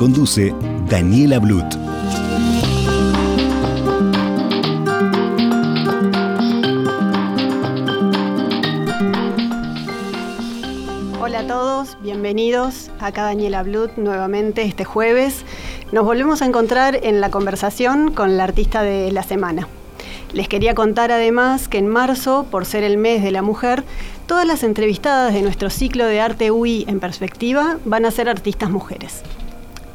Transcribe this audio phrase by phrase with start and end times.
[0.00, 0.54] Conduce
[0.88, 1.74] Daniela Blut.
[11.20, 12.90] Hola a todos, bienvenidos.
[12.98, 15.44] Acá Daniela Blut nuevamente este jueves.
[15.92, 19.68] Nos volvemos a encontrar en la conversación con la artista de la semana.
[20.32, 23.84] Les quería contar además que en marzo, por ser el mes de la mujer,
[24.24, 28.70] todas las entrevistadas de nuestro ciclo de arte UI en perspectiva van a ser artistas
[28.70, 29.22] mujeres.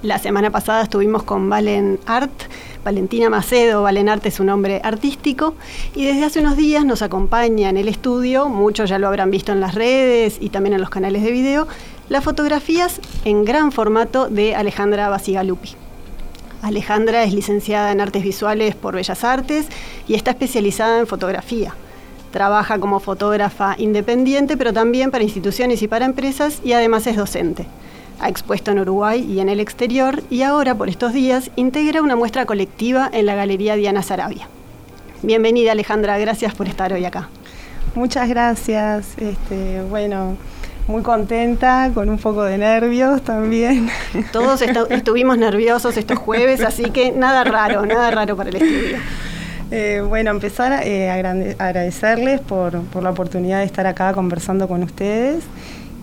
[0.06, 2.44] La semana pasada estuvimos con Valen Art,
[2.84, 5.56] Valentina Macedo, Valen Art es un nombre artístico,
[5.96, 9.52] y desde hace unos días nos acompaña en el estudio, muchos ya lo habrán visto
[9.52, 11.68] en las redes y también en los canales de video,
[12.08, 15.70] las fotografías en gran formato de Alejandra Basigalupi.
[16.62, 19.66] Alejandra es licenciada en Artes Visuales por Bellas Artes
[20.08, 21.74] y está especializada en fotografía.
[22.32, 27.66] Trabaja como fotógrafa independiente, pero también para instituciones y para empresas y además es docente
[28.20, 32.16] ha expuesto en Uruguay y en el exterior y ahora, por estos días, integra una
[32.16, 34.48] muestra colectiva en la Galería Diana Sarabia.
[35.22, 37.30] Bienvenida Alejandra, gracias por estar hoy acá.
[37.96, 40.38] Muchas gracias, este, bueno,
[40.88, 43.90] muy contenta, con un poco de nervios también.
[44.32, 48.98] Todos estuvimos nerviosos estos jueves, así que nada raro, nada raro para el estudio.
[49.72, 54.84] Eh, bueno, empezar a eh, agradecerles por, por la oportunidad de estar acá conversando con
[54.84, 55.44] ustedes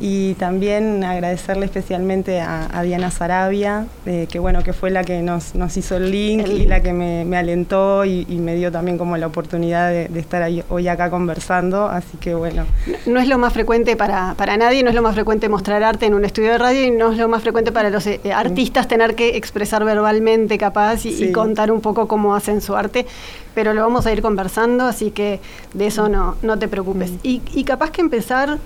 [0.04, 5.54] y también agradecerle especialmente a, Diana Sarabia, eh, que bueno, que fue la que nos,
[5.54, 9.28] nos hizo el link y la que me, alentó y, me dio también como la
[9.28, 12.64] oportunidad de, estar hoy acá conversando, así que bueno.
[13.06, 16.06] No es lo más frecuente para, para nadie, no es lo más frecuente mostrar arte
[16.06, 18.88] en un estudio de radio y no es lo más frecuente para los eh, artistas
[18.88, 23.06] tener que expresar verbalmente capaz y, contar un poco cómo hacen su arte,
[23.54, 25.38] pero lo vamos a ir conversando, así que
[25.74, 27.12] de eso no, no te preocupes.
[27.12, 27.18] Mm.
[27.22, 28.58] Y, y capaz que empezar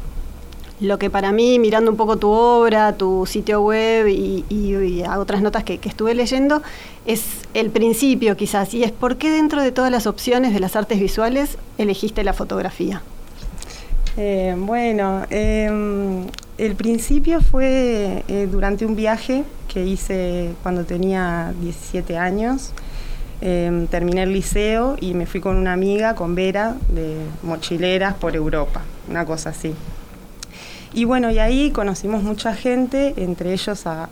[0.81, 5.64] lo que para mí, mirando un poco tu obra, tu sitio web y, otras notas
[5.64, 6.62] que, estuve leyendo,
[7.06, 10.76] es el principio quizás, y es por qué dentro de todas las opciones de las
[10.76, 13.03] artes visuales elegiste la fotografía.
[14.19, 16.26] Eh, bueno, em,
[16.59, 22.72] el principio fue eh, durante un viaje que hice cuando tenía 17 años.
[23.43, 28.34] Em, terminé el liceo y me fui con una amiga, con Vera, de mochileras por
[28.34, 29.75] Europa, una cosa así.
[30.96, 34.08] Y bueno, y ahí conocimos mucha gente, entre ellos a,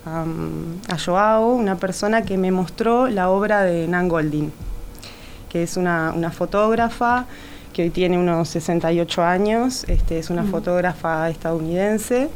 [1.03, 4.53] Joao, una persona que me mostró la obra de Nan Goldin,
[5.49, 7.25] que es una, fotógrafa
[7.73, 12.29] que hoy tiene unos 68 años, este, es una fotógrafa estadounidense.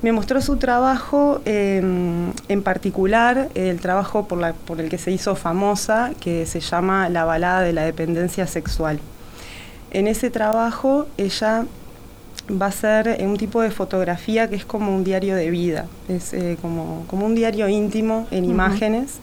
[0.00, 5.36] Me mostró su trabajo, em, en particular el trabajo por, por el que se hizo
[5.36, 8.98] famosa, que se llama La balada de la dependencia sexual.
[9.90, 11.66] En ese trabajo ella
[12.50, 16.32] va a ser un tipo de fotografía que es como un diario de vida, es
[16.32, 19.18] eh, como, como, un diario íntimo en imágenes,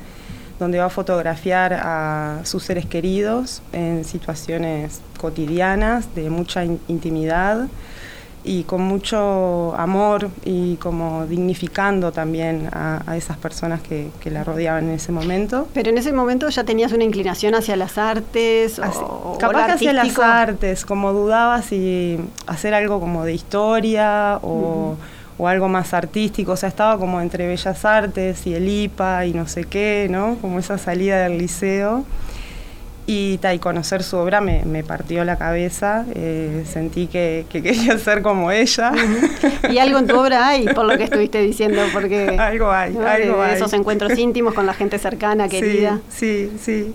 [0.59, 7.67] donde va a fotografiar a sus seres queridos en situaciones cotidianas de mucha intimidad
[8.43, 14.95] y con mucho amor y como dignificando también a, esas personas que, la rodeaban en
[14.95, 15.67] ese momento.
[15.73, 19.93] Pero en ese momento ya tenías una inclinación hacia las artes o, capaz que hacia
[19.93, 24.95] las artes, como dudaba si hacer algo como de historia o,
[25.37, 29.33] o, algo más artístico, o sea, estaba como entre Bellas Artes y el IPA y
[29.33, 30.37] no sé qué, ¿no?
[30.41, 32.05] Como esa salida del liceo.
[33.11, 38.91] Y, conocer su obra me, partió la cabeza, eh, sentí que, quería ser como ella.
[39.71, 42.35] Y algo en tu obra hay, por lo que estuviste diciendo, porque...
[42.39, 43.55] algo hay, algo hay.
[43.55, 45.99] Esos encuentros íntimos con la gente cercana, querida.
[46.09, 46.93] Sí, sí,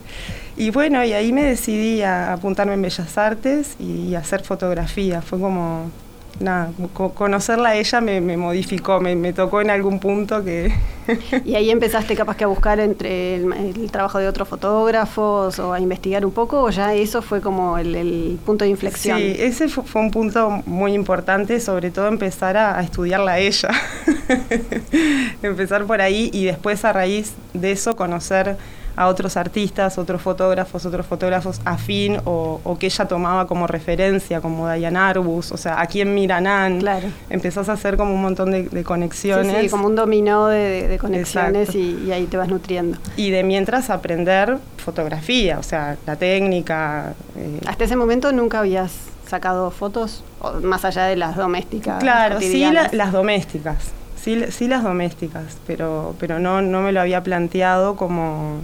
[0.57, 5.21] Y bueno, y ahí me decidí a apuntarme en Bellas Artes y hacer fotografía.
[5.21, 5.91] Fue como
[6.41, 10.73] nada, conocerla a ella me, modificó, me, tocó en algún punto que...
[11.45, 15.81] ¿Y ahí empezaste capaz que a buscar entre el, trabajo de otros fotógrafos o a
[15.81, 19.19] investigar un poco o ya eso fue como el, punto de inflexión?
[19.19, 23.71] Sí, ese fue, un punto muy importante, sobre todo empezar a, estudiarla a ella.
[25.43, 28.57] empezar por ahí y después a raíz de eso conocer
[28.97, 34.71] a otros artistas, otros fotógrafos, otros fotógrafos afín o, que ella tomaba como referencia, como
[34.73, 36.81] Diane Arbus, o sea, aquí en Miranán.
[36.81, 37.09] Claro.
[37.31, 39.63] Empezás a hacer como un montón de, conexiones.
[39.63, 42.99] Sí, como un dominó de, conexiones y, ahí te vas nutriendo.
[43.17, 47.15] Y de mientras aprender fotografía, o sea, la técnica.
[47.37, 47.61] Eh.
[47.67, 48.93] Hasta ese momento nunca habías
[49.27, 50.23] sacado fotos,
[50.63, 52.01] más allá de las domésticas.
[52.01, 53.93] Claro, sí, las domésticas.
[54.25, 58.61] Sí, sí, las domésticas, pero, pero no, no me lo había planteado como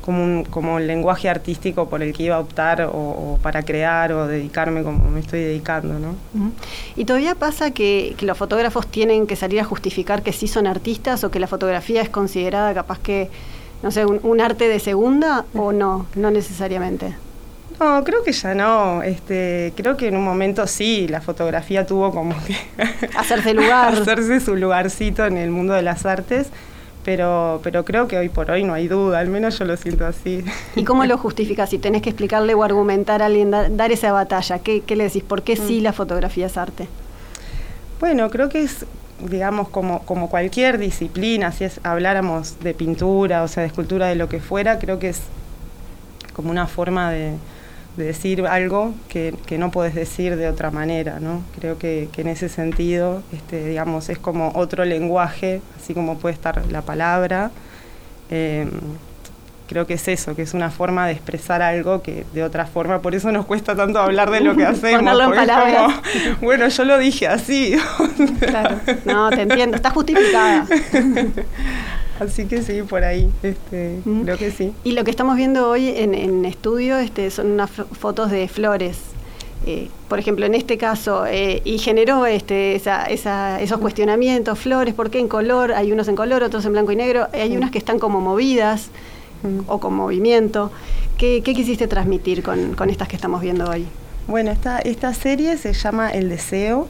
[0.00, 4.26] como un, como lenguaje artístico por el que iba a optar o, para crear o
[4.26, 6.14] dedicarme como me estoy dedicando, ¿no?
[6.96, 11.24] ¿Y todavía pasa que, los fotógrafos tienen que salir a justificar que sí son artistas
[11.24, 13.30] o que la fotografía es considerada capaz que,
[13.82, 17.14] no sé, un, arte de segunda o no, no necesariamente?
[17.78, 19.02] No, creo que ya no.
[19.02, 22.56] Este, creo que en un momento sí, la fotografía tuvo como que
[23.16, 26.50] hacerse lugar, hacerse su lugarcito en el mundo de las artes
[27.04, 30.06] pero, pero creo que hoy por hoy no hay duda, al menos yo lo siento
[30.06, 30.44] así.
[30.76, 31.70] ¿Y cómo lo justificas?
[31.70, 35.22] Si tenés que explicarle o argumentar a alguien, dar esa batalla, ¿qué, le decís?
[35.22, 35.84] ¿Por qué sí mm.
[35.84, 36.88] la fotografía es arte?
[38.00, 38.86] Bueno, creo que es,
[39.20, 44.14] digamos, como, como cualquier disciplina, si es, habláramos de pintura, o sea, de escultura, de
[44.14, 45.20] lo que fuera, creo que es
[46.34, 47.34] como una forma de,
[47.96, 51.42] de decir algo que, no puedes decir de otra manera, ¿no?
[51.58, 56.62] Creo que, en ese sentido, este, digamos, es como otro lenguaje, así como puede estar
[56.70, 57.50] la palabra.
[58.30, 58.70] Em,
[59.70, 63.00] creo que es eso, que es una forma de expresar algo que de otra forma,
[63.02, 65.04] por eso nos cuesta tanto hablar de lo que hacemos.
[66.40, 67.76] bueno, yo lo dije así.
[68.40, 70.66] claro, no, te entiendo, está justificada.
[72.20, 74.74] Así que sí, por ahí, este, creo que sí.
[74.84, 78.98] Y lo que estamos viendo hoy en, estudio este, son unas fotos de flores.
[79.66, 85.18] Eh, por ejemplo, en este caso, eh, y generó este, esos cuestionamientos, flores, ¿por qué
[85.18, 85.72] en color?
[85.72, 88.90] Hay unos en color, otros en blanco y negro, hay unas que están como movidas
[89.66, 90.70] o con movimiento.
[91.16, 93.86] ¿Qué, quisiste transmitir con, con, estas que estamos viendo hoy?
[94.26, 96.86] Bueno, esta, esta serie se llama El Deseo,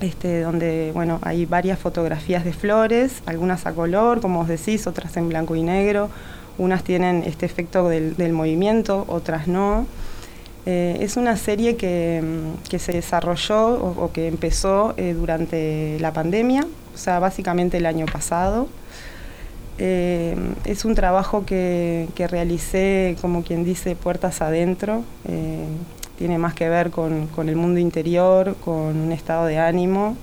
[0.00, 5.16] este, donde bueno, hay varias fotografías de flores, algunas a color, como os decís, otras
[5.16, 6.08] en blanco y negro,
[6.56, 9.86] unas tienen este efecto del, movimiento, otras no.
[10.66, 16.66] Eh, es una serie que, mm, se desarrolló o, que empezó eh, durante la pandemia,
[16.94, 18.68] o sea, básicamente el año pasado.
[19.80, 25.04] Eh, es un trabajo que, que, realicé, como quien dice, puertas adentro
[26.18, 30.16] tiene más que ver con, el mundo interior, con un estado de ánimo,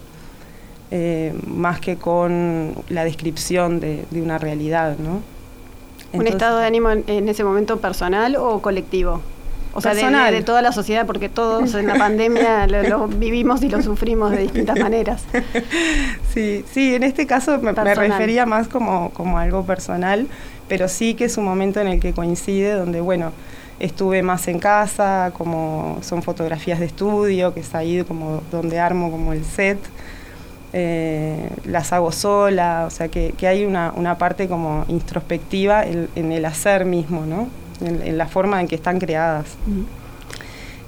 [0.91, 5.21] eh, más que con la descripción de, una realidad, ¿no?
[6.11, 9.21] ¿Un estado de ánimo en, ese momento personal o colectivo?
[9.73, 13.81] O sea, de, toda la sociedad, porque todos en la pandemia lo, vivimos y lo
[13.81, 15.23] sufrimos de distintas maneras.
[16.33, 20.27] Sí, sí, en este caso me, me, refería más como, como algo personal,
[20.67, 23.31] pero sí que es un momento en el que coincide donde, bueno,
[23.79, 29.11] estuve más en casa, como son fotografías de estudio, que es ahí como donde armo
[29.11, 29.79] como el set.
[30.73, 36.83] Eh, las hago sola, o sea que, hay una, parte como introspectiva en, el hacer
[36.83, 37.47] mismo, ¿no?
[37.79, 39.45] En, la forma en que están creadas.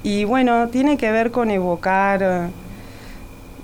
[0.04, 2.50] Y bueno, tiene que ver con evocar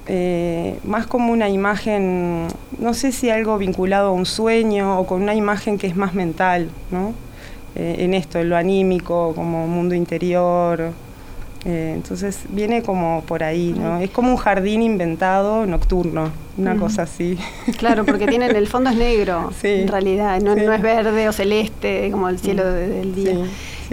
[0.07, 2.47] eh, más como una imagen,
[2.77, 6.13] no sé si algo vinculado a un sueño o con una imagen que es más
[6.13, 7.13] mental, ¿no?
[7.75, 10.91] Eh, en esto, en lo anímico, como mundo interior.
[11.65, 13.99] Eh, entonces viene como por ahí, ¿no?
[13.99, 17.37] Es como un jardín inventado nocturno, una cosa así.
[17.77, 22.09] Claro, porque tiene, el fondo es negro, en realidad, no, no, es verde o celeste
[22.11, 23.37] como el cielo del día.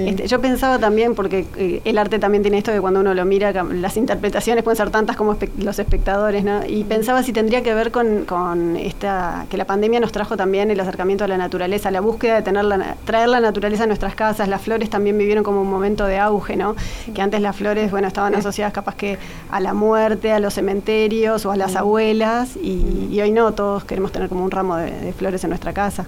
[0.08, 3.24] Este, yo pensaba también, porque eh, el arte también tiene esto que cuando uno lo
[3.24, 6.64] mira, las interpretaciones pueden ser tantas como los espectadores, ¿no?
[6.66, 10.80] Y pensaba si tendría que ver con, esta, que la pandemia nos trajo también el
[10.80, 14.48] acercamiento a la naturaleza, la búsqueda de tener la, traer la naturaleza a nuestras casas.
[14.48, 16.74] Las flores también vivieron como un momento de auge, ¿no?
[17.14, 19.18] Que antes las flores, bueno, estaban asociadas capaz que
[19.50, 24.12] a la muerte, a los cementerios o a las abuelas, y, hoy no, todos queremos
[24.12, 26.06] tener como un ramo de, flores en nuestra casa.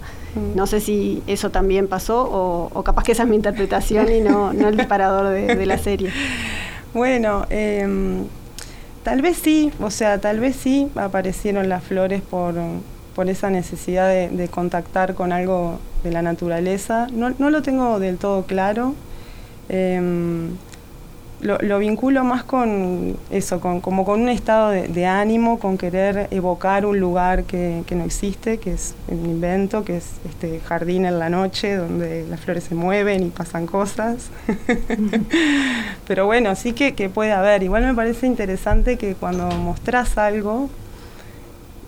[0.54, 4.20] No sé si eso también pasó o, o capaz que esa es mi interpretación y
[4.20, 6.10] no, el disparador de, la serie.
[6.94, 8.26] Bueno, em,
[9.02, 12.54] tal vez sí, o sea, tal vez sí aparecieron las flores por,
[13.26, 17.06] esa necesidad de, contactar con algo de la naturaleza.
[17.10, 18.94] No, no lo tengo del todo claro.
[19.70, 20.50] Em,
[21.42, 26.86] lo, vinculo más con eso, con, como con un estado de, ánimo, con querer evocar
[26.86, 31.28] un lugar que, no existe, que es un invento, que es este jardín en la
[31.28, 34.30] noche donde las flores se mueven y pasan cosas.
[36.06, 37.62] Pero bueno, sí que, puede haber.
[37.62, 40.70] Igual me parece interesante que cuando mostrás algo,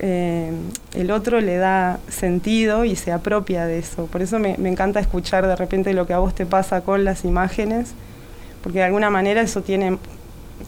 [0.00, 0.52] eh,
[0.94, 4.06] el otro le da sentido y se apropia de eso.
[4.06, 7.24] Por eso me, encanta escuchar de repente lo que a vos te pasa con las
[7.24, 7.94] imágenes,
[8.64, 9.98] porque de alguna manera eso tiene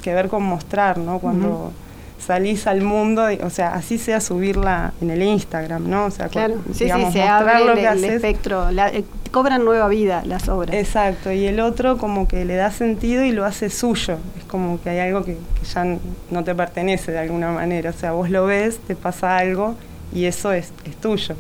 [0.03, 1.19] que ver con mostrar, ¿no?
[1.19, 1.73] Cuando
[2.19, 6.05] salís al mundo, o sea, así sea subirla en el Instagram, ¿no?
[6.05, 10.23] O sea, claro, sí, sí, se abre lo que el, espectro, eh, cobran nueva vida
[10.27, 10.77] las obras.
[10.77, 14.79] Exacto, y el otro como que le da sentido y lo hace suyo, es como
[14.83, 15.39] que hay algo que,
[15.73, 15.97] ya
[16.31, 19.75] no te pertenece de alguna manera, o sea, vos lo ves, te pasa algo
[20.13, 21.35] y eso es, es tuyo.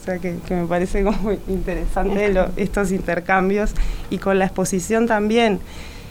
[0.00, 3.74] O sea que, me parece como interesante estos intercambios
[4.08, 5.60] y con la exposición también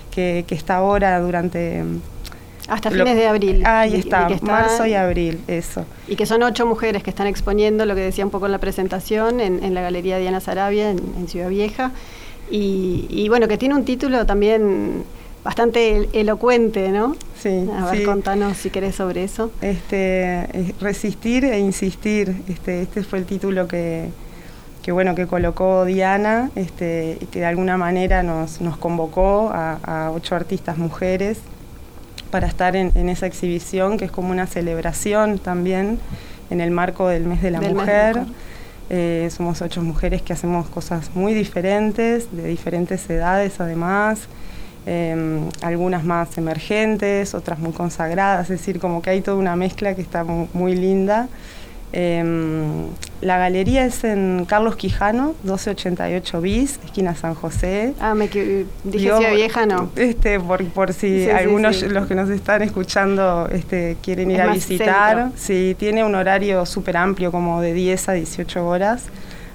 [0.09, 1.83] que, que está ahora durante
[2.69, 3.63] hasta fines de abril.
[3.65, 5.85] Ahí está, marzo y abril, eso.
[6.07, 8.59] Y que son ocho mujeres que están exponiendo lo que decía un poco en la
[8.59, 11.91] presentación en, la Galería Diana Sarabia en, Ciudad Vieja.
[12.51, 15.03] Y, bueno, que tiene un título también
[15.43, 17.15] bastante elocuente, ¿no?
[17.39, 17.67] Sí.
[17.75, 19.51] A ver, contanos si querés sobre eso.
[19.61, 22.35] Este, resistir e insistir.
[22.47, 24.09] Este, este fue el título que,
[24.81, 29.79] que bueno que colocó Diana, este, y que de alguna manera nos, nos convocó a,
[29.83, 31.39] a ocho artistas mujeres
[32.29, 36.00] para estar en, esa exhibición, que es como una celebración también
[36.50, 38.19] en el marco del mes de la mujer.
[38.89, 44.21] Eh, somos ocho mujeres que hacemos cosas muy diferentes, de diferentes edades además,
[44.86, 49.93] em, algunas más emergentes, otras muy consagradas, es decir, como que hay toda una mezcla
[49.93, 51.27] que está muy linda.
[51.91, 52.88] Em,
[53.22, 57.93] la galería es en Carlos Quijano, 1288 bis, esquina San José.
[58.00, 59.91] Ah, me dije Ciudad Vieja, no.
[59.96, 65.31] Este, por, por si algunos los que nos están escuchando este, quieren ir a visitar.
[65.36, 69.05] Sí, tiene un horario súper amplio, como de 10 a 18 horas.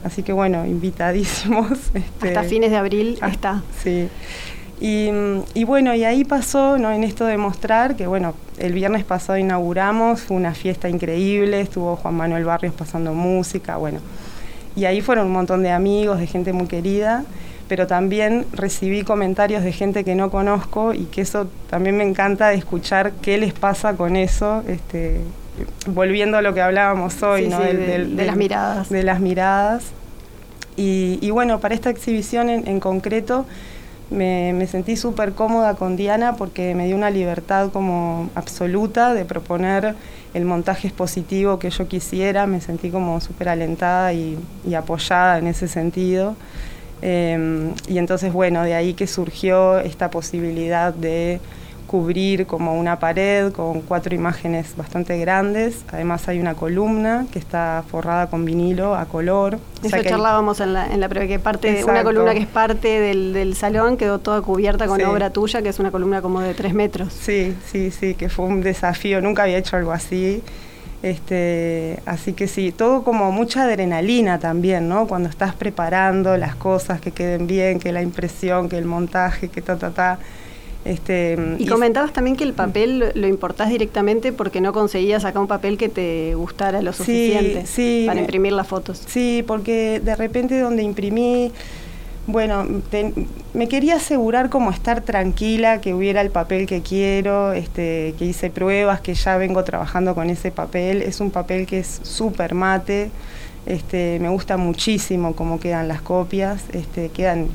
[0.02, 1.70] Así que bueno, invitadísimos.
[1.94, 3.62] Este, Hasta fines de abril ah, está.
[3.82, 4.08] Sí.
[4.80, 6.92] Y, bueno, y ahí pasó ¿no?
[6.92, 11.96] en esto de mostrar que, bueno, el viernes pasado inauguramos, fue una fiesta increíble, estuvo
[11.96, 14.00] Juan Manuel Barrios pasando música, bueno.
[14.76, 17.24] Y ahí fueron un montón de amigos, de gente muy querida,
[17.68, 22.48] pero también recibí comentarios de gente que no conozco y que eso también me encanta
[22.48, 25.20] de escuchar qué les pasa con eso, este,
[25.86, 27.60] volviendo a lo que hablábamos hoy, ¿no?
[27.60, 28.90] de, las miradas.
[28.90, 29.84] De las miradas.
[30.76, 33.46] Y, bueno, para esta exhibición en concreto
[34.14, 39.94] me, sentí súper cómoda con Diana porque me dio una libertad como absoluta de proponer
[40.32, 44.38] el montaje expositivo que yo quisiera, me sentí como súper alentada y,
[44.76, 46.34] apoyada en ese sentido.
[47.02, 51.40] Em, y entonces, bueno, de ahí que surgió esta posibilidad de
[51.86, 55.84] cubrir como una pared con cuatro imágenes bastante grandes.
[55.92, 59.58] Además hay una columna que está forrada con vinilo a color.
[59.82, 63.96] Eso charlábamos en la, en la que parte, una columna que es parte del, salón
[63.96, 67.12] quedó toda cubierta con obra tuya, que es una columna como de tres metros.
[67.12, 69.20] Sí, sí, sí, que fue un desafío.
[69.20, 70.42] Nunca había hecho algo así.
[71.04, 75.06] Este, así que sí, todo como mucha adrenalina también, ¿no?
[75.06, 79.60] Cuando estás preparando las cosas que queden bien, que la impresión, que el montaje, que
[79.60, 80.18] ta, ta, ta.
[80.84, 85.46] Este, y, comentabas también que el papel lo importás directamente porque no conseguías acá un
[85.46, 87.64] papel que te gustara lo suficiente
[88.06, 89.02] para imprimir las fotos.
[89.06, 91.52] Sí, porque de repente donde imprimí,
[92.26, 92.66] bueno,
[93.54, 98.50] me quería asegurar como estar tranquila, que hubiera el papel que quiero, este, que hice
[98.50, 101.00] pruebas, que ya vengo trabajando con ese papel.
[101.00, 103.10] Es un papel que es súper mate.
[103.64, 107.48] Este, me gusta muchísimo cómo quedan las copias, este, quedan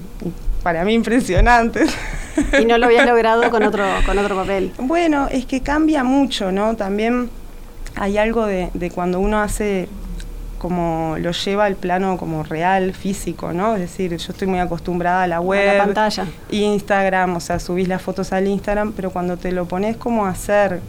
[0.63, 1.89] para mí impresionantes.
[2.59, 4.71] Y no lo habías logrado con otro, con otro papel.
[4.77, 6.75] Bueno, es que cambia mucho, ¿no?
[6.75, 7.29] También
[7.95, 9.87] hay algo de, cuando uno hace
[10.57, 13.75] como lo lleva al plano como real, físico, ¿no?
[13.75, 16.27] Es decir, yo estoy muy acostumbrada a la web, a la pantalla.
[16.49, 20.31] Instagram, o sea, subís las fotos al Instagram, pero cuando te lo pones como a
[20.31, 20.81] hacer,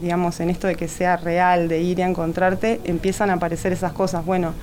[0.00, 3.92] digamos, en esto de que sea real, de ir a encontrarte, empiezan a aparecer esas
[3.92, 4.24] cosas.
[4.24, 4.54] Bueno,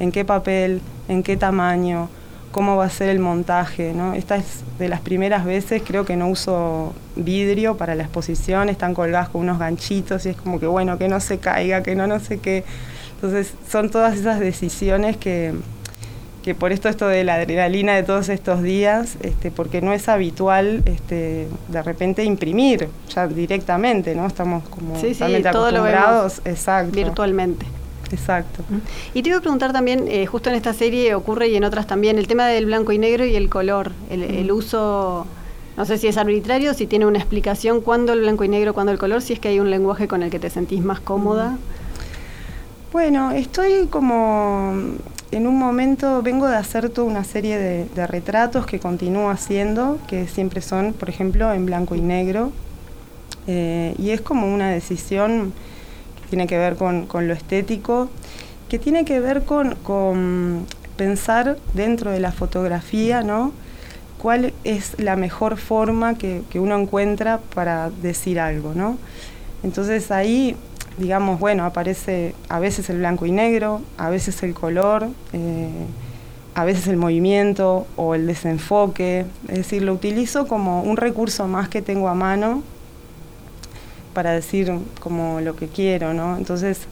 [0.00, 0.80] ¿en qué papel?
[1.06, 2.08] ¿En qué tamaño?
[2.50, 3.92] Cómo va a ser el montaje.
[3.94, 4.14] ¿no?
[4.14, 8.94] Esta es de las primeras veces, creo que no uso vidrio para la exposición, están
[8.94, 12.06] colgadas con unos ganchitos y es como que bueno, que no se caiga, que no
[12.06, 12.64] no sé qué.
[13.14, 15.52] Entonces son todas esas decisiones que,
[16.44, 20.08] que por esto esto de la adrenalina de todos estos días, este, porque no es
[20.08, 24.26] habitual este, de repente imprimir ya directamente, ¿no?
[24.26, 26.92] Estamos como sí, sí, acostumbrados, exacto.
[26.92, 27.66] virtualmente.
[28.10, 28.62] Exacto.
[29.14, 31.86] Y te iba a preguntar también, eh, justo en esta serie ocurre y en otras
[31.86, 35.26] también, el tema del blanco y negro y el color, el, uso,
[35.76, 38.92] no sé si es arbitrario, si tiene una explicación cuándo el blanco y negro, cuándo
[38.92, 41.58] el color, si es que hay un lenguaje con el que te sentís más cómoda.
[42.92, 44.72] Bueno, estoy como
[45.30, 50.26] en un momento, vengo de hacer toda una serie de, retratos que continúo haciendo, que
[50.26, 52.50] siempre son, por ejemplo, en blanco y negro,
[53.46, 55.52] eh, y es como una decisión
[56.28, 58.08] tiene que ver con, lo estético,
[58.68, 60.66] que tiene que ver con,
[60.96, 63.52] pensar dentro de la fotografía, ¿no?
[64.18, 68.98] cuál es la mejor forma que, uno encuentra para decir algo, ¿no?
[69.62, 70.56] Entonces ahí,
[70.98, 75.70] digamos, bueno, aparece a veces el blanco y negro, a veces el color, eh,
[76.54, 81.68] a veces el movimiento o el desenfoque, es decir, lo utilizo como un recurso más
[81.68, 82.64] que tengo a mano
[84.18, 86.36] para decir como lo que quiero, ¿no?
[86.36, 86.88] Entonces,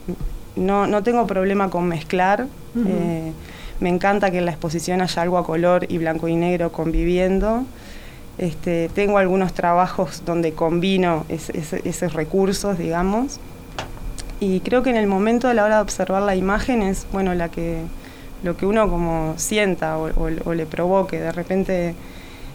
[0.55, 2.47] no, no tengo problema con mezclar.
[2.87, 3.33] Eh,
[3.81, 7.65] me encanta que en la exposición haya algo a color y blanco y negro conviviendo.
[8.37, 13.41] Este, tengo algunos trabajos donde combino esos recursos, digamos.
[14.39, 17.33] Y creo que en el momento a la hora de observar la imagen es, bueno,
[17.33, 17.81] la que
[18.41, 21.19] lo que uno como sienta o, le provoque.
[21.19, 21.93] De repente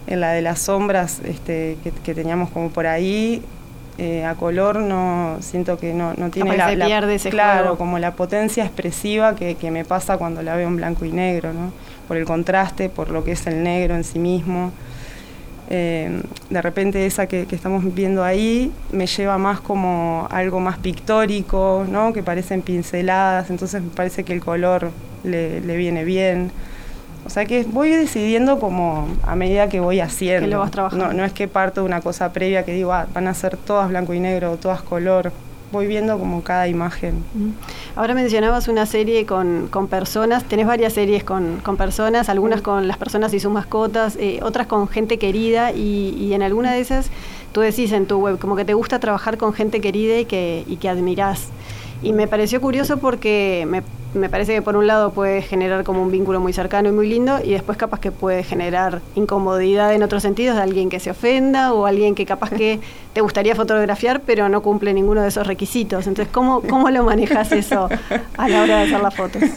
[0.06, 3.42] en la de las sombras este, que, teníamos como por ahí,
[3.98, 9.34] eh, a color no siento que no, no tiene la, claro como la potencia expresiva
[9.34, 11.72] que, me pasa cuando la veo en blanco y negro, ¿no?
[12.08, 14.72] por el contraste, por lo que es el negro en sí mismo.
[15.70, 16.20] Eh,
[16.50, 22.12] de repente esa que, estamos viendo ahí me lleva más como algo más pictórico, ¿no?
[22.12, 24.90] que parecen pinceladas, entonces me parece que el color
[25.24, 26.50] le, viene bien.
[27.24, 30.48] O sea que voy decidiendo como a medida que voy haciendo.
[30.48, 31.12] lo vas trabajando.
[31.12, 33.88] No, es que parto de una cosa previa que digo, ah, van a ser todas
[33.88, 35.32] blanco y negro, todas color.
[35.70, 37.24] Voy viendo como cada imagen.
[37.96, 43.32] Ahora mencionabas una serie con, personas, tenés varias series con, personas, algunas con las personas
[43.32, 47.10] y sus mascotas, eh, otras con gente querida y, en alguna de esas
[47.52, 50.64] tú decís en tu web como que te gusta trabajar con gente querida y que,
[50.66, 51.48] y que admirás.
[52.02, 53.82] Y me pareció curioso porque me
[54.14, 57.08] me parece que por un lado puede generar como un vínculo muy cercano y muy
[57.08, 61.10] lindo y después capaz que puede generar incomodidad en otros sentidos de alguien que se
[61.10, 62.80] ofenda o alguien que capaz que
[63.14, 66.06] te gustaría fotografiar pero no cumple ninguno de esos requisitos.
[66.06, 67.88] Entonces, ¿cómo, cómo lo manejas eso
[68.36, 69.42] a la hora de hacer las fotos?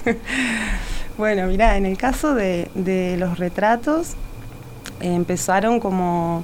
[1.18, 4.16] Bueno, mira, en el caso de, los retratos
[5.00, 6.44] empezaron como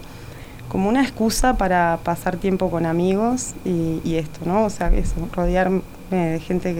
[0.69, 4.63] como una excusa para pasar tiempo con amigos y, esto, ¿no?
[4.63, 5.69] O sea, eso, rodear
[6.17, 6.74] de gente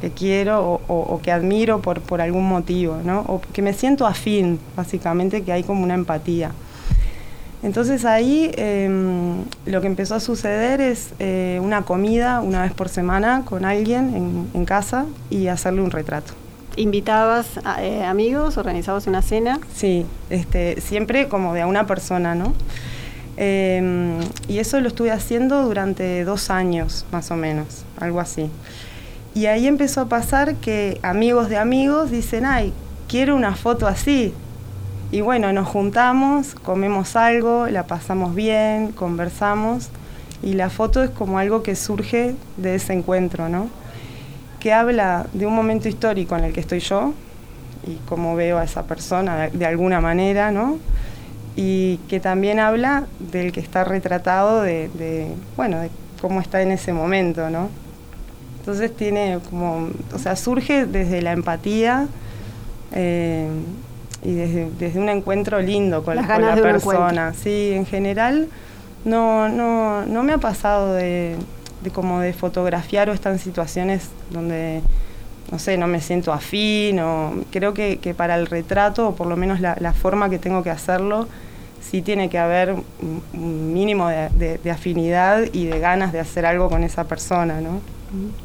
[0.00, 3.20] que, quiero o, que admiro por, por algún motivo, ¿no?
[3.20, 6.52] O que me siento afín, básicamente, que hay como una empatía.
[7.64, 12.90] Entonces ahí em, lo que empezó a suceder es eh, una comida una vez por
[12.90, 16.34] semana con alguien en, casa y hacerle un retrato.
[16.76, 18.58] ¿Invitabas a, eh, amigos?
[18.58, 19.60] ¿Organizabas una cena?
[19.74, 22.52] Sí, este, siempre como de a una persona, ¿no?
[23.36, 28.50] Em, y eso lo estuve haciendo durante dos años, más o menos, algo así.
[29.34, 32.72] Y ahí empezó a pasar que amigos de amigos dicen, ay,
[33.08, 34.32] quiero una foto así.
[35.10, 39.88] Y bueno, nos juntamos, comemos algo, la pasamos bien, conversamos.
[40.42, 43.68] Y la foto es como algo que surge de ese encuentro, ¿no?
[44.60, 47.12] Que habla de un momento histórico en el que estoy yo
[47.86, 50.78] y cómo veo a esa persona de alguna manera, ¿no?
[51.56, 55.90] Y que también habla del que está retratado de, bueno, de
[56.20, 57.68] cómo está en ese momento, ¿no?
[58.60, 62.08] Entonces tiene como, o sea, surge desde la empatía
[62.92, 63.46] eh,
[64.22, 67.34] y desde, un encuentro lindo con, la persona.
[67.34, 68.48] Sí, en general
[69.04, 71.36] no, no, no me ha pasado de,
[71.92, 74.80] como de fotografiar o estar en situaciones donde
[75.52, 79.36] no sé, no me siento afín o creo que, para el retrato, o por lo
[79.36, 81.28] menos la, forma que tengo que hacerlo,
[81.90, 82.74] sí tiene que haber
[83.32, 87.80] un mínimo de, afinidad y de ganas de hacer algo con esa persona, ¿no?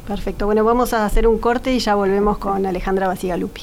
[0.06, 0.46] Perfecto.
[0.46, 3.62] Bueno, vamos a hacer un corte y ya volvemos con Alejandra Basigalupi.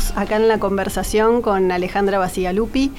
[0.00, 2.90] Seguimos acá en la conversación con Alejandra Basigalupi.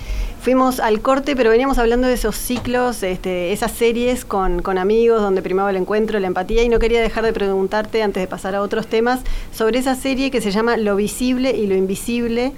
[0.41, 5.41] Fuimos al corte, pero veníamos hablando de esos ciclos, este, esas series con, amigos donde
[5.41, 8.61] primaba el encuentro, la empatía, y no quería dejar de preguntarte, antes de pasar a
[8.61, 9.21] otros temas,
[9.53, 12.53] sobre esa serie que se llama Lo visible y lo invisible,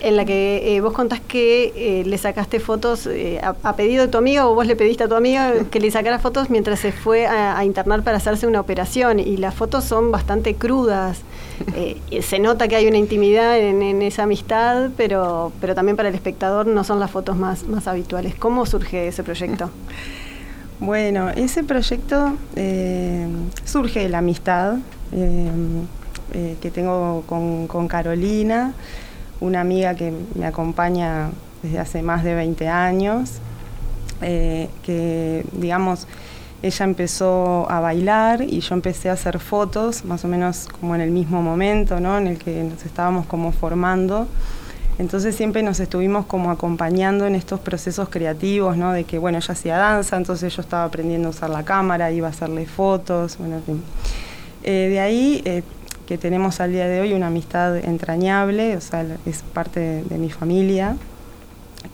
[0.00, 4.08] en la que eh, vos contás que eh, le sacaste fotos eh, a, pedido de
[4.08, 6.92] tu amiga o vos le pediste a tu amiga que le sacara fotos mientras se
[6.92, 11.22] fue a, internar para hacerse una operación y las fotos son bastante crudas.
[12.22, 16.66] Se nota que hay una intimidad en, esa amistad, pero, pero también para el espectador
[16.66, 18.34] no son las fotos más, más habituales.
[18.34, 19.70] ¿Cómo surge ese proyecto?
[20.80, 22.36] Bueno, ese proyecto
[23.64, 24.76] surge de la amistad
[25.10, 28.74] que tengo con, con Carolina
[29.40, 31.30] una amiga que me acompaña
[31.62, 33.30] desde hace más de 20 años,
[34.20, 36.06] eh, que digamos,
[36.62, 41.00] ella empezó a bailar y yo empecé a hacer fotos, más o menos como en
[41.00, 42.18] el mismo momento, ¿no?
[42.18, 44.26] En el que nos estábamos como formando.
[44.98, 48.92] Entonces siempre nos estuvimos como acompañando en estos procesos creativos, ¿no?
[48.92, 52.26] De que, bueno, ella hacía danza, entonces yo estaba aprendiendo a usar la cámara, iba
[52.26, 53.60] a hacerle fotos, bueno.
[54.64, 55.62] Eh, de ahí eh,
[56.06, 60.30] que tenemos al día de hoy una amistad entrañable, o sea, es parte de, mi
[60.30, 60.96] familia.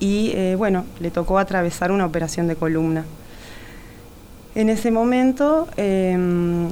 [0.01, 3.05] Y eh, bueno, le tocó atravesar una operación de columna.
[4.55, 6.69] En ese momento, em,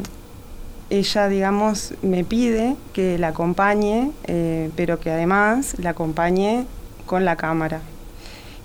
[0.88, 6.66] ella, digamos, me pide que la acompañe, eh, pero que además la acompañe
[7.06, 7.80] con la cámara.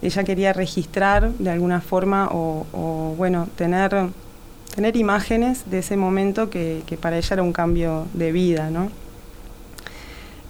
[0.02, 4.10] Ella quería registrar de alguna forma o, bueno, tener
[4.76, 8.92] tener imágenes de ese momento que, para ella era un cambio de vida, ¿no?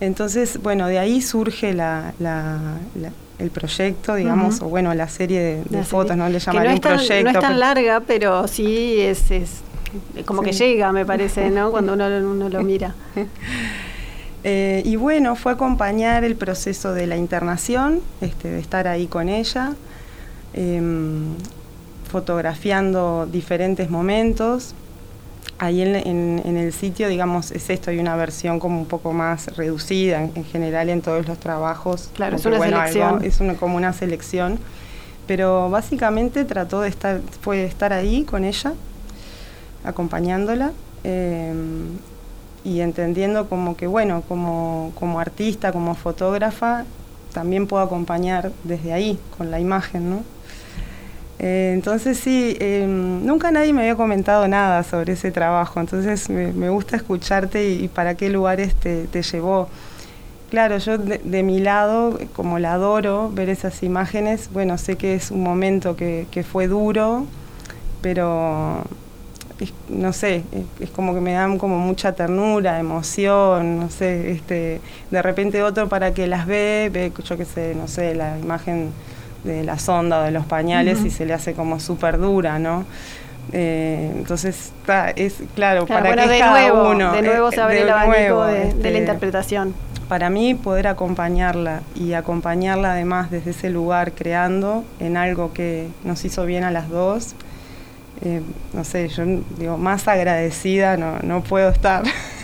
[0.02, 1.74] Entonces, bueno, de ahí surge
[3.40, 6.28] el proyecto, digamos, o bueno, la serie de, fotos, ¿no?
[6.28, 7.24] Le llamaré un proyecto.
[7.24, 9.62] No es tan larga, pero sí es, es
[10.26, 11.72] como que llega, me parece, ¿no?
[11.72, 12.96] Cuando uno, uno lo mira.
[14.44, 19.28] Eh, y bueno, fue acompañar el proceso de la internación, este, de estar ahí con
[19.28, 19.74] ella.
[20.54, 21.36] Em,
[22.10, 24.74] fotografiando diferentes momentos.
[25.60, 25.96] Ahí en,
[26.46, 30.90] el sitio, digamos, es esto, hay una versión como un poco más reducida en, general
[30.90, 32.12] en todos los trabajos.
[32.14, 33.24] Claro, es una selección.
[33.24, 34.60] es como una selección.
[35.26, 38.74] Pero básicamente trató de estar, fue estar ahí con ella,
[39.84, 40.72] acompañándola.
[41.04, 41.98] Em,
[42.64, 46.86] y entendiendo como que, bueno, como, como artista, como fotógrafa,
[47.34, 50.24] también puedo acompañar desde ahí, con la imagen, ¿no?
[51.40, 56.70] Eh, entonces sí, em, nunca nadie me había comentado nada sobre ese trabajo, entonces me,
[56.70, 59.70] gusta escucharte y, para qué lugares te, llevó.
[60.50, 65.30] Claro, yo de, mi lado, como la adoro, ver esas imágenes, bueno, sé que es
[65.32, 67.26] un momento que, fue duro,
[68.02, 68.84] pero
[69.90, 70.44] no sé,
[70.80, 75.90] es, como que me dan como mucha ternura, emoción, no sé, este, de repente otro
[75.90, 78.92] para que las ve, ve, yo qué sé, no sé, la imagen
[79.48, 82.86] de la sonda o de los pañales y se le hace como súper dura, ¿no?
[83.54, 84.74] Eh, entonces,
[85.16, 87.12] es claro, para que de cada nuevo, uno.
[87.14, 89.74] De nuevo se abre el abanico de, la este, interpretación.
[90.10, 96.24] Para mí, poder acompañarla y acompañarla además desde ese lugar creando en algo que nos
[96.26, 97.36] hizo bien a las dos,
[98.22, 98.42] eh,
[98.74, 99.24] no sé, yo
[99.58, 102.04] digo, más agradecida no, no puedo estar.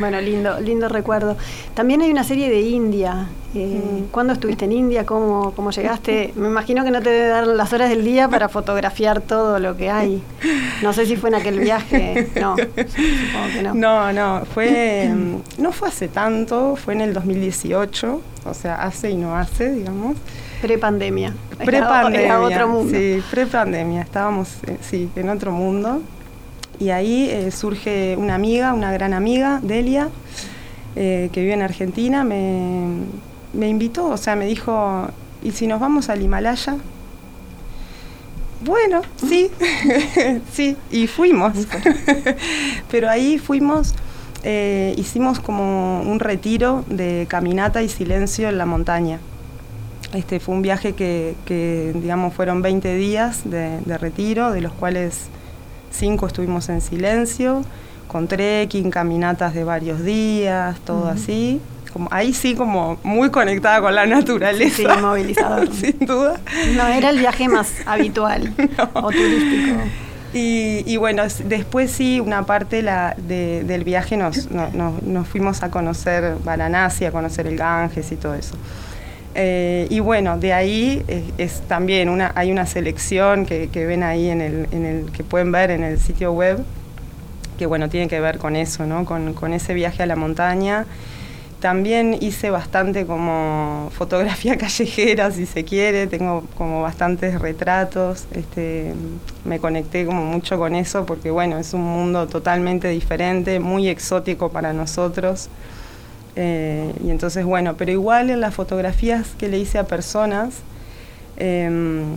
[0.00, 1.36] bueno, lindo, lindo recuerdo.
[1.74, 3.28] También hay una serie de India.
[3.54, 4.10] Eh, mm.
[4.10, 5.06] ¿Cuándo estuviste en India?
[5.06, 6.32] ¿Cómo, ¿Cómo llegaste?
[6.34, 9.76] Me imagino que no te debe dar las horas del día para fotografiar todo lo
[9.76, 10.22] que hay.
[10.82, 12.28] No sé si fue en aquel viaje.
[12.40, 13.74] No, supongo que no.
[13.74, 15.10] No, no, fue,
[15.58, 20.16] no fue hace tanto, fue en el 2018, o sea, hace y no hace, digamos.
[20.60, 21.34] Pre-pandemia.
[21.64, 22.40] Pre-pandemia.
[22.40, 22.90] otro mundo.
[22.90, 24.00] Sí, pre-pandemia.
[24.00, 26.00] Estábamos, eh, sí, en otro mundo.
[26.78, 30.08] Y ahí eh, surge una amiga, una gran amiga, Delia,
[30.96, 35.08] eh, que vive en Argentina, me, invitó, o sea, me dijo,
[35.42, 36.76] ¿y si nos vamos al Himalaya?
[38.64, 39.50] Bueno, sí,
[40.52, 41.52] sí, y fuimos.
[42.90, 43.94] Pero ahí fuimos,
[44.42, 49.20] eh, hicimos como un retiro de caminata y silencio en la montaña.
[50.12, 51.34] Este fue un viaje que,
[51.94, 55.28] digamos, fueron 20 días de retiro, de los cuales
[55.90, 57.62] cinco estuvimos en silencio,
[58.08, 61.60] con trekking, caminatas de varios días, todo así.
[61.92, 64.76] Como, ahí sí como muy conectada con la naturaleza.
[64.76, 65.72] Sí, movilizador.
[65.72, 66.40] Sin duda.
[66.74, 68.52] No era el viaje más habitual
[68.94, 69.80] o turístico.
[70.36, 77.04] Y, bueno, después sí, una parte la, del viaje nos, nos fuimos a conocer Varanasi,
[77.04, 78.56] a conocer el Ganges y todo eso.
[79.34, 81.04] Eh, y bueno, de ahí
[81.38, 85.50] es, también una, hay una selección que, ven ahí en el, en el, que pueden
[85.50, 86.64] ver en el sitio web,
[87.58, 89.04] que bueno, tiene que ver con eso, ¿no?
[89.04, 90.86] con, ese viaje a la montaña.
[91.60, 98.92] también hice bastante como fotografía callejera, si se quiere, tengo como bastantes retratos, este,
[99.44, 104.50] me conecté como mucho con eso porque bueno, es un mundo totalmente diferente, muy exótico
[104.50, 105.48] para nosotros.
[106.36, 110.54] Eh, y entonces bueno, pero igual en las fotografías que le hice a personas,
[111.36, 112.16] em,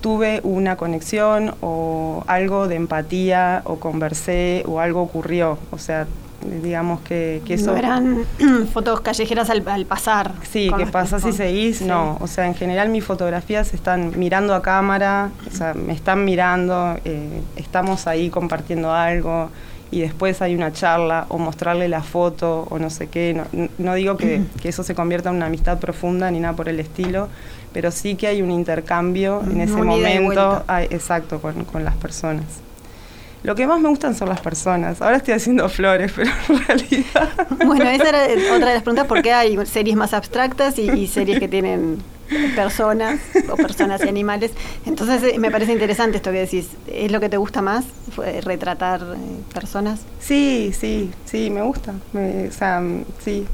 [0.00, 5.58] tuve una conexión o algo de empatía o conversé o algo ocurrió.
[5.72, 6.06] O sea,
[6.62, 7.72] digamos que, que eso...
[7.72, 8.24] No eran
[8.72, 10.32] fotos callejeras al, pasar.
[10.48, 12.16] Sí, que pasas y seguís, no.
[12.20, 16.96] O sea, en general mis fotografías están mirando a cámara, o sea, me están mirando,
[17.04, 19.50] eh, estamos ahí compartiendo algo
[19.90, 23.40] y después hay una charla o mostrarle la foto o no sé qué.
[23.78, 26.78] No, digo que, que, eso se convierta en una amistad profunda ni nada por el
[26.80, 27.28] estilo,
[27.72, 32.44] pero sí que hay un intercambio en ese momento, exacto, con, con las personas.
[33.42, 35.00] Lo que más me gustan son las personas.
[35.00, 37.28] Ahora estoy haciendo flores, pero en realidad...
[37.64, 41.38] Bueno, esa era otra de las preguntas, ¿por qué hay series más abstractas y, series
[41.38, 41.98] que tienen
[42.54, 44.52] personas o personas y animales?
[44.86, 46.68] Entonces eh, me parece interesante esto que decís.
[46.86, 47.84] ¿Es lo que te gusta más,
[48.44, 49.18] retratar eh,
[49.52, 50.00] personas?
[50.20, 51.94] Sí, sí, sí, me gusta.
[52.14, 52.82] o sea,
[53.24, 53.46] sí,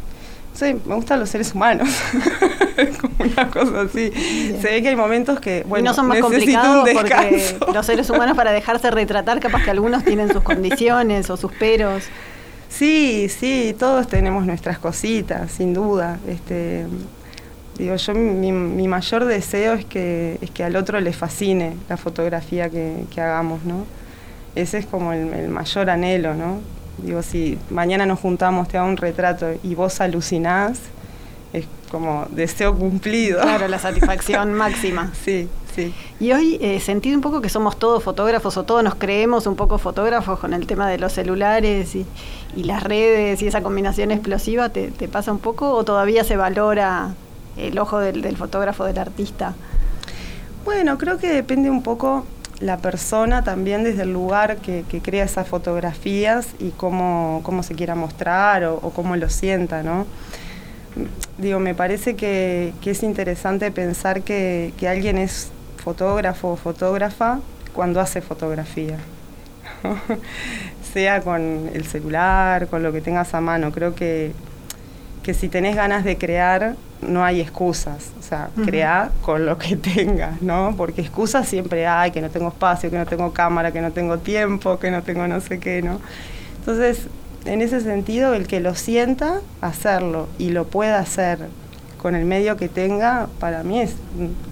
[0.55, 1.89] Sí, me gustan los seres humanos.
[3.01, 4.13] como una cosa así.
[4.61, 8.09] Se ve que hay momentos que, bueno, y no son más complicados porque los seres
[8.09, 12.05] humanos para dejarse retratar, capaz que algunos tienen sus condiciones o sus peros.
[12.69, 16.19] Sí, sí, todos tenemos nuestras cositas, sin duda.
[16.29, 16.87] Este,
[17.79, 18.53] digo, yo mi,
[18.89, 23.85] mayor deseo es que, es que al otro le fascine la fotografía que, hagamos, ¿no?
[24.55, 26.61] Ese es como el, el mayor anhelo, ¿no?
[26.99, 30.79] Digo, si mañana nos juntamos, te hago un retrato y vos alucinás,
[31.53, 33.41] es como deseo cumplido.
[33.41, 35.13] Claro, la satisfacción máxima.
[35.25, 35.95] Sí, sí.
[36.21, 39.55] Y hoy eh, sentí un poco que somos todos fotógrafos o todos nos creemos un
[39.57, 42.07] poco fotógrafos con el tema de los celulares y,
[42.57, 44.69] las redes y esa combinación explosiva.
[44.69, 47.15] ¿Te, pasa un poco o todavía se valora
[47.57, 49.55] el ojo del, fotógrafo, del artista?
[50.65, 52.25] Bueno, creo que depende un poco
[52.61, 57.95] la persona también desde el lugar que, crea esas fotografías y cómo, cómo se quiera
[57.95, 60.07] mostrar o, cómo lo sienta, ¿no?
[61.39, 65.51] Digo, me parece que, es interesante pensar que, alguien es
[65.83, 67.41] fotógrafo o fotógrafa
[67.75, 68.99] cuando hace fotografía.
[70.95, 73.73] sea con el celular, con lo que tengas a mano.
[73.73, 74.33] Creo que,
[75.25, 79.75] que si tenés ganas de crear, no hay excusas, o sea, crea con lo que
[79.95, 80.75] tengas, ¿no?
[80.77, 84.19] Porque excusas siempre hay, que no tengo espacio, que no tengo cámara, que no tengo
[84.19, 85.99] tiempo, que no tengo no sé qué, ¿no?
[86.59, 87.09] Entonces,
[87.47, 91.39] en ese sentido, el que lo sienta, hacerlo y lo pueda hacer
[91.97, 93.95] con el medio que tenga, para mí es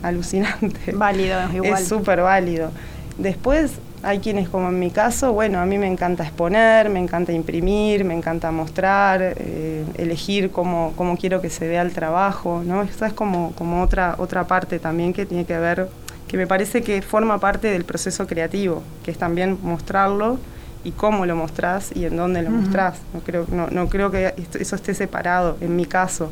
[0.02, 0.92] alucinante.
[0.92, 1.82] Válido, igual.
[1.82, 2.70] Es súper válido.
[3.18, 7.32] Después, hay quienes, como en mi caso, bueno, a mí me encanta exponer, me encanta
[7.32, 12.82] imprimir, me encanta mostrar, eh, elegir cómo, cómo, quiero que se vea el trabajo, ¿no?
[12.82, 15.88] Esa es como, como otra, otra parte también que tiene que ver,
[16.26, 20.38] que me parece que forma parte del proceso creativo, que es también mostrarlo
[20.84, 22.98] y cómo lo mostrás y en dónde lo mostrás.
[23.14, 26.30] No creo, no, no creo que eso esté separado, en mi caso.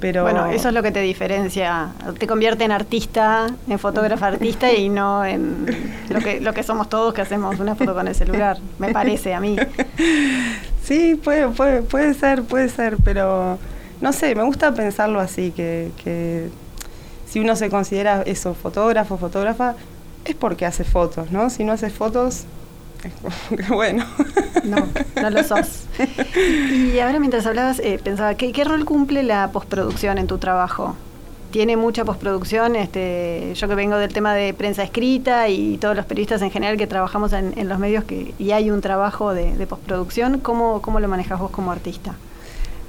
[0.00, 4.88] Bueno, eso es lo que te diferencia, te convierte en artista, en fotógrafo artista y
[4.88, 5.66] no en
[6.08, 9.34] lo que, lo que somos todos que hacemos una foto con el celular, me parece
[9.34, 9.56] a mí.
[10.88, 13.58] Sí, puede, puede, puede ser, puede ser, pero
[14.00, 16.48] no sé, me gusta pensarlo así, que, que
[17.28, 19.74] si uno se considera eso, fotógrafo, fotógrafa,
[20.24, 21.50] es porque hace fotos, ¿no?
[21.50, 22.44] Si no hace fotos,
[23.68, 24.04] bueno.
[24.64, 24.86] No,
[25.20, 25.84] no lo sos.
[26.72, 30.96] Y ahora mientras hablabas, eh, pensaba, ¿qué, rol cumple la postproducción en tu trabajo?
[31.50, 32.76] ¿Tiene mucha postproducción?
[32.76, 36.76] Este, yo que vengo del tema de prensa escrita y todos los periodistas en general
[36.76, 41.08] que trabajamos en, los medios que, y hay un trabajo de, postproducción, ¿cómo, ¿cómo, lo
[41.08, 42.14] manejas vos como artista?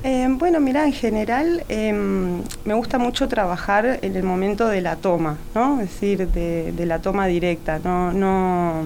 [0.04, 4.96] Eh, bueno, mira, en general em, me gusta mucho trabajar en el momento de la
[4.96, 5.82] toma, ¿no?
[5.82, 8.86] Es decir, de, de la toma directa, no, no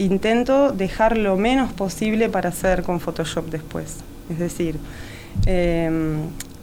[0.00, 3.96] intento dejar lo menos posible para hacer con Photoshop después.
[4.30, 4.76] Es decir,
[5.46, 6.22] em,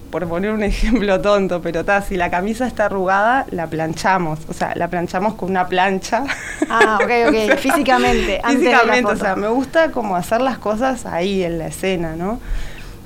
[0.09, 4.39] por poner un ejemplo tonto, pero ta, si la camisa está arrugada, la planchamos.
[4.49, 6.23] O sea, la planchamos con una plancha.
[6.69, 8.41] Ah, ok, ok, físicamente.
[8.45, 12.39] Físicamente, o sea, me gusta como hacer las cosas ahí en la escena, ¿no?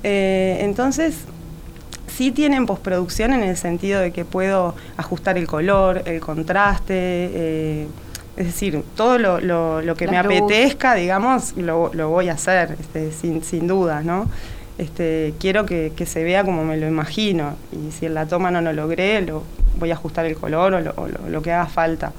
[0.03, 1.15] Eh, entonces,
[2.07, 6.93] sí tienen postproducción en el sentido de que puedo ajustar el color, el contraste.
[6.95, 7.87] Eh,
[8.41, 13.11] es decir, todo lo, lo, que me apetezca, digamos, lo, lo, voy a hacer, este,
[13.11, 14.27] sin, sin duda, ¿no?
[14.77, 18.49] Este, quiero que, que, se vea como me lo imagino y si en la toma
[18.49, 19.43] no lo logré, lo,
[19.77, 22.13] voy a ajustar el color o, lo, que haga falta.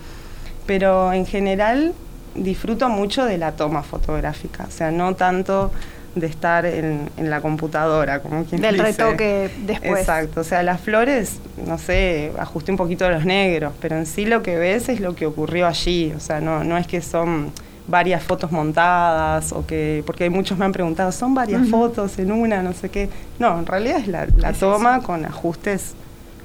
[0.64, 1.92] Pero en general
[2.34, 5.72] disfruto mucho de la toma fotográfica, o sea, no tanto
[6.14, 10.00] de estar en, la computadora, como quien Del retoque después.
[10.00, 14.26] Exacto, o sea, las flores, no sé, ajusté un poquito los negros, pero en sí
[14.26, 17.52] lo que ves es lo que ocurrió allí, o sea, no, no es que son
[17.88, 22.62] varias fotos montadas o que, porque muchos me han preguntado, ¿son varias fotos en una,
[22.62, 23.08] no sé qué?
[23.38, 25.94] No, en realidad es la, toma con ajustes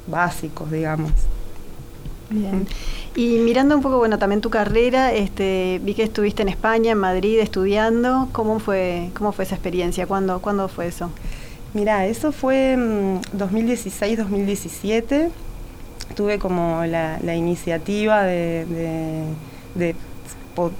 [0.08, 1.12] básicos, digamos.
[2.30, 2.68] Bien.
[3.16, 6.98] Y mirando un poco, bueno, también tu carrera, este, vi que estuviste en España, en
[6.98, 8.28] Madrid, estudiando.
[8.32, 10.06] ¿Cómo fue, cómo fue esa experiencia?
[10.08, 11.10] ¿Cuándo, ¿cuándo fue eso?
[11.74, 12.76] Mira, eso fue
[13.38, 15.28] 2016-2017.
[15.28, 18.66] Mm, Tuve como la, iniciativa de,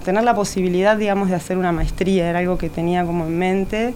[0.04, 2.30] tener la posibilidad, digamos, de hacer una maestría.
[2.30, 3.94] Era algo que tenía como en mente.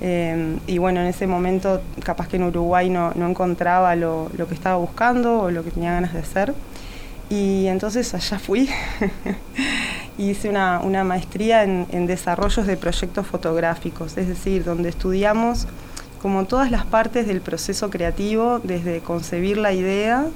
[0.00, 4.54] Eh, y bueno, en ese momento capaz que en Uruguay no, encontraba lo, lo, que
[4.54, 6.54] estaba buscando o lo que tenía ganas de hacer.
[7.30, 8.68] Y entonces allá fui
[10.18, 15.66] hice una, maestría en, desarrollos de proyectos fotográficos, es decir, donde estudiamos
[16.20, 20.26] como todas las partes del proceso creativo, desde concebir la idea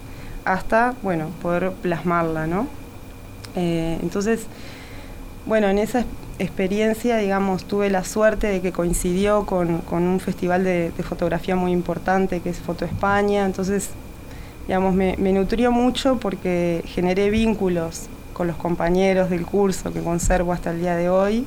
[0.44, 2.66] hasta, bueno, poder plasmarla, ¿no?
[3.54, 4.46] Eh, entonces,
[5.46, 6.04] bueno, en esa
[6.40, 11.70] experiencia, digamos, tuve la suerte de que coincidió con, un festival de, de, fotografía muy
[11.70, 13.90] importante que es Foto España, entonces
[14.66, 20.70] digamos, me, nutrió mucho porque generé vínculos con los compañeros del curso que conservo hasta
[20.70, 21.46] el día de hoy.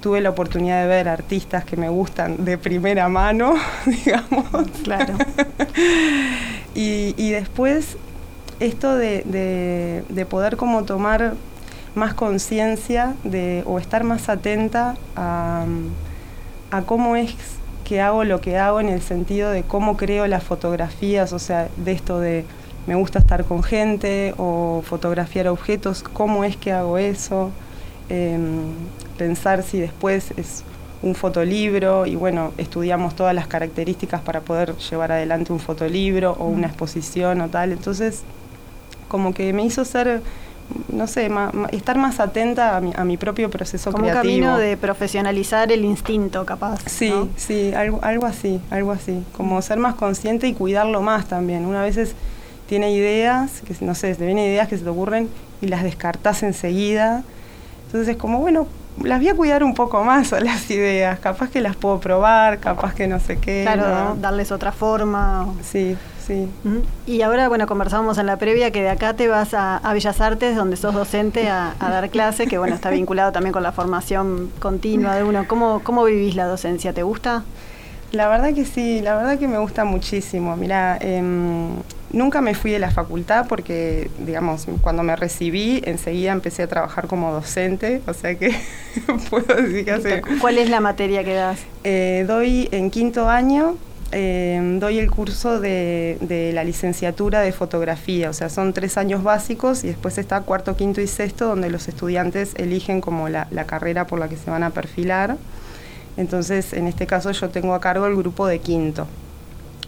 [0.00, 3.54] Tuve la oportunidad de ver artistas que me gustan de primera mano,
[3.86, 4.44] digamos.
[4.82, 5.14] Claro.
[6.74, 7.96] y, después
[8.60, 11.34] esto de, poder como tomar
[11.94, 13.14] más conciencia
[13.64, 15.64] o estar más atenta a,
[16.70, 17.34] a cómo es
[17.82, 21.68] que hago lo que hago en el sentido de cómo creo las fotografías, o sea,
[21.76, 22.44] de esto de
[22.86, 27.50] me gusta estar con gente o fotografiar objetos, cómo es que hago eso,
[28.08, 28.72] em,
[29.16, 30.64] pensar si después es
[31.02, 36.46] un fotolibro y bueno, estudiamos todas las características para poder llevar adelante un fotolibro o
[36.46, 38.22] una exposición o tal, entonces
[39.08, 40.22] como que me hizo ser
[40.88, 41.30] no sé,
[41.72, 44.22] estar más atenta a mi, propio proceso Como creativo.
[44.22, 46.80] un camino de profesionalizar el instinto, capaz.
[46.86, 49.24] Sí, sí, algo, algo así, algo así.
[49.36, 51.64] Como ser más consciente y cuidarlo más también.
[51.66, 52.14] Una vez
[52.66, 55.28] tiene ideas, que no sé, te vienen ideas que se te ocurren
[55.60, 57.22] y las descartas enseguida.
[57.86, 58.66] Entonces es como, bueno,
[59.02, 61.18] las voy a cuidar un poco más a las ideas.
[61.18, 63.62] Capaz que las puedo probar, capaz que no sé qué.
[63.62, 65.48] Claro, darles otra forma.
[65.62, 65.96] Sí,
[66.32, 66.48] sí.
[67.06, 70.56] Y ahora, bueno, conversábamos en la previa que de acá te vas a, Bellas Artes,
[70.56, 75.14] donde sos docente a, dar clase, que bueno, está vinculado también con la formación continua
[75.14, 75.46] de uno.
[75.46, 76.92] ¿Cómo, cómo vivís la docencia?
[76.92, 77.44] ¿Te gusta?
[78.12, 80.54] La verdad que sí, la verdad que me gusta muchísimo.
[80.54, 81.76] Mira, em,
[82.12, 87.06] nunca me fui de la facultad porque, digamos, cuando me recibí, enseguida empecé a trabajar
[87.06, 88.54] como docente, o sea que
[89.30, 90.22] puedo decir que hace...
[90.40, 91.60] ¿Cuál es la materia que das?
[91.84, 93.76] Eh, doy en quinto año,
[94.12, 99.84] em, doy el curso de, la licenciatura de fotografía, o sea, son tres años básicos
[99.84, 104.18] y después está cuarto, quinto y sexto, donde los estudiantes eligen como la carrera por
[104.18, 105.36] la que se van a perfilar.
[106.16, 109.06] Entonces, en este caso yo tengo a cargo el grupo de quinto.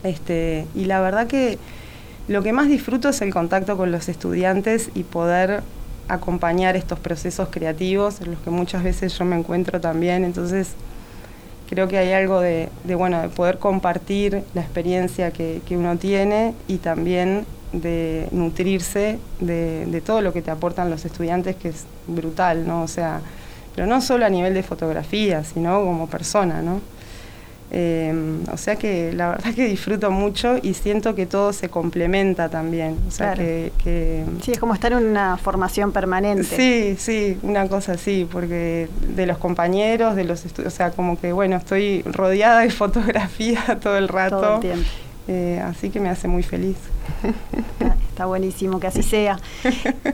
[0.03, 1.59] Este, y la verdad que
[2.29, 5.63] lo que más disfruto es el contacto con los estudiantes y poder
[6.09, 10.25] acompañar estos procesos creativos en los que muchas veces yo me encuentro también.
[10.25, 10.69] Entonces,
[11.75, 16.79] creo que hay algo de, bueno, de poder compartir la experiencia que, uno tiene y
[16.79, 22.67] también de nutrirse de, de todo lo que te aportan los estudiantes, que es brutal,
[22.67, 22.83] ¿no?
[22.83, 23.21] O sea,
[23.75, 26.81] pero no solo a nivel de fotografía, sino como persona, ¿no?
[27.77, 28.15] Eh,
[28.53, 32.97] o sea que la verdad que disfruto mucho y siento que todo se complementa también.
[33.09, 33.73] O sea que,
[34.43, 36.45] Sí, es como estar en una formación permanente.
[36.45, 41.21] Sí, sí, una cosa así, porque de los compañeros, de los estudios, o sea, como
[41.21, 44.41] que bueno, estoy rodeada de fotografía todo el rato.
[44.41, 44.89] Todo el tiempo.
[45.27, 46.77] Eh, así que me hace muy feliz.
[48.11, 49.39] Está, buenísimo que así sea.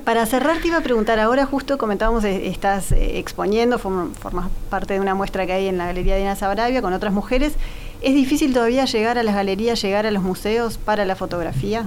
[0.04, 4.94] Para cerrar, te iba a preguntar, ahora justo comentábamos, eh, estás eh, exponiendo, formas parte
[4.94, 7.52] de una muestra que hay en la Galería de Arabia con otras mujeres.
[8.00, 11.84] ¿Es difícil todavía llegar a las galerías, llegar a los museos para la fotografía?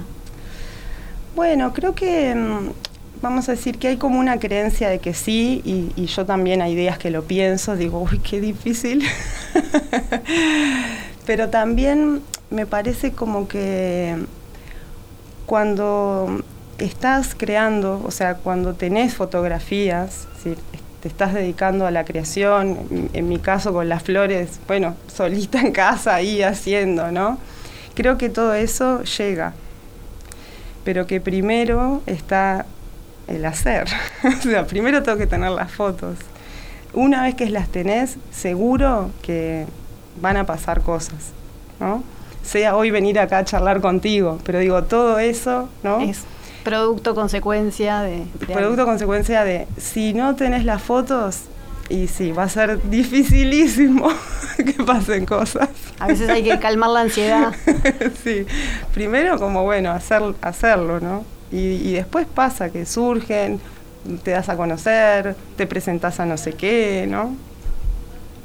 [1.34, 2.70] Bueno, creo que mm,
[3.20, 6.62] vamos a decir que hay como una creencia de que sí, y, y yo también
[6.62, 9.04] hay días que lo pienso, digo, uy, qué difícil.
[11.26, 14.16] Pero también me parece como que
[15.46, 16.42] cuando
[16.78, 20.26] estás creando, o sea, cuando tenés fotografías,
[21.00, 25.72] te estás dedicando a la creación, en mi caso con las flores, bueno, solita en
[25.72, 27.38] casa ahí haciendo, ¿no?
[27.94, 29.52] Creo que todo eso llega,
[30.84, 32.66] pero que primero está
[33.28, 33.86] el hacer,
[34.24, 36.16] o sea, primero tengo que tener las fotos.
[36.92, 39.66] Una vez que las tenés, seguro que
[40.20, 41.32] van a pasar cosas,
[41.80, 42.02] ¿no?
[42.44, 46.00] Sea hoy venir acá a charlar contigo, pero digo, todo eso, ¿no?
[46.00, 46.24] Es
[46.62, 48.24] producto, consecuencia de...
[48.52, 51.42] producto, consecuencia de, si no tenés las fotos,
[51.88, 54.08] y sí, va a ser dificilísimo
[54.56, 55.68] que pasen cosas.
[55.98, 57.52] A veces hay que calmar la ansiedad.
[58.24, 58.46] sí,
[58.92, 61.24] primero como, bueno, hacer, hacerlo, ¿no?
[61.52, 63.60] Y, después pasa que surgen,
[64.24, 67.36] te das a conocer, te presentas a no sé qué, ¿no?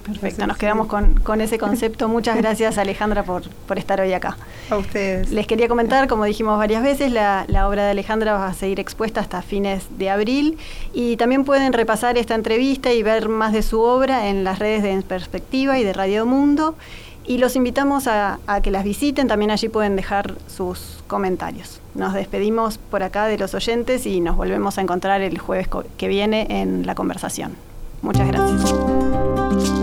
[0.10, 2.08] Perfecto, nos quedamos con, ese concepto.
[2.10, 3.44] Muchas gracias Alejandra por,
[3.78, 4.38] estar hoy acá.
[4.70, 5.32] A ustedes.
[5.32, 9.22] Les quería comentar, como dijimos varias veces, la, obra de Alejandra va a seguir expuesta
[9.22, 10.58] hasta fines de abril
[10.94, 14.84] y también pueden repasar esta entrevista y ver más de su obra en las redes
[14.84, 16.76] de En Perspectiva y de Radio Mundo
[17.26, 21.80] y los invitamos a, a que las visiten, también allí pueden dejar sus comentarios.
[21.94, 26.08] Nos despedimos por acá de los oyentes y nos volvemos a encontrar el jueves que
[26.08, 27.56] viene en la conversación.
[28.02, 29.79] Muchas gracias.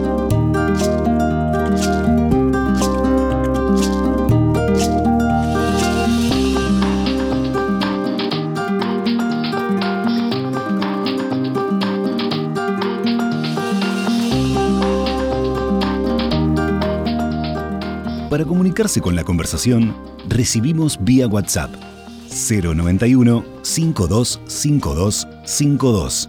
[18.36, 19.96] Para comunicarse con la conversación,
[20.28, 21.70] recibimos vía WhatsApp
[22.28, 26.28] 091 525252.